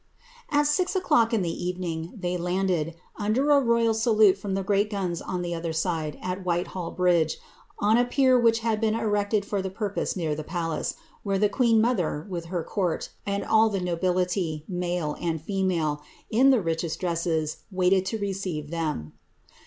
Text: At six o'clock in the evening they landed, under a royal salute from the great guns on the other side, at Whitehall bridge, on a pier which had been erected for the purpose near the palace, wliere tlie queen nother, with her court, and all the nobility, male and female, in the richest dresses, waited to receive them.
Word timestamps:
At 0.49 0.65
six 0.65 0.95
o'clock 0.95 1.31
in 1.31 1.43
the 1.43 1.63
evening 1.63 2.11
they 2.17 2.35
landed, 2.35 2.95
under 3.17 3.51
a 3.51 3.59
royal 3.61 3.93
salute 3.93 4.35
from 4.35 4.55
the 4.55 4.63
great 4.63 4.89
guns 4.89 5.21
on 5.21 5.43
the 5.43 5.53
other 5.53 5.73
side, 5.73 6.17
at 6.23 6.43
Whitehall 6.43 6.89
bridge, 6.89 7.37
on 7.77 7.99
a 7.99 8.05
pier 8.05 8.35
which 8.39 8.61
had 8.61 8.81
been 8.81 8.95
erected 8.95 9.45
for 9.45 9.61
the 9.61 9.69
purpose 9.69 10.15
near 10.15 10.33
the 10.33 10.43
palace, 10.43 10.95
wliere 11.23 11.37
tlie 11.37 11.51
queen 11.51 11.81
nother, 11.81 12.25
with 12.27 12.45
her 12.45 12.63
court, 12.63 13.09
and 13.27 13.45
all 13.45 13.69
the 13.69 13.79
nobility, 13.79 14.65
male 14.67 15.15
and 15.21 15.39
female, 15.43 16.01
in 16.31 16.49
the 16.49 16.61
richest 16.63 16.99
dresses, 16.99 17.57
waited 17.71 18.03
to 18.07 18.17
receive 18.17 18.71
them. 18.71 19.13